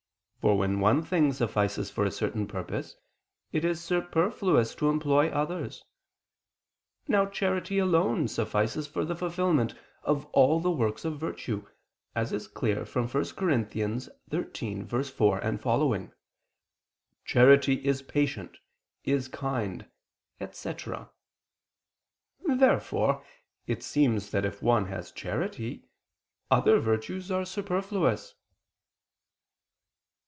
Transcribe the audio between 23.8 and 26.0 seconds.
seems that if one has charity,